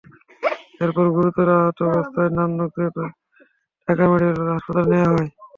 [0.81, 2.85] এরপর গুরুতর আহত অবস্থায় পান্নুকে
[3.87, 5.29] ঢাকা মেডিকেল কলেজ হাসপাতালে নেওয়া হয়।